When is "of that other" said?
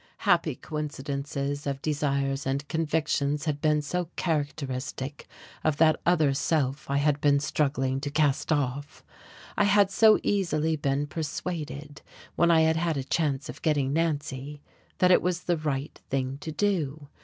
5.63-6.33